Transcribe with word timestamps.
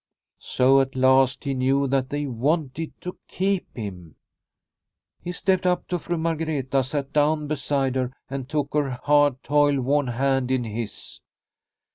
So, 0.39 0.81
at 0.81 0.95
last 0.95 1.43
he 1.43 1.53
knew 1.53 1.85
that 1.85 2.09
they 2.09 2.25
wanted 2.25 2.91
to 3.01 3.19
keep 3.27 3.67
158 3.75 3.75
Liliecrona's 3.75 4.03
Home 4.07 4.07
him. 4.07 4.15
He 5.21 5.31
stepped 5.31 5.65
up 5.67 5.87
to 5.89 5.99
Fru 5.99 6.17
Margreta, 6.17 6.83
sat 6.83 7.13
down 7.13 7.45
beside 7.45 7.93
her 7.93 8.11
and 8.27 8.49
took 8.49 8.73
her 8.73 8.97
hard, 9.03 9.43
toil 9.43 9.79
worn 9.79 10.07
hand 10.07 10.49
in 10.49 10.63
his. 10.63 11.19